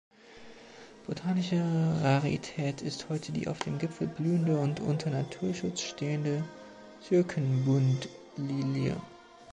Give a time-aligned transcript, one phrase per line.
[1.05, 1.61] Botanische
[2.01, 6.43] Rarität ist heute die auf dem Gipfel blühende und unter Naturschutz stehende
[7.07, 8.99] Türkenbundlilie.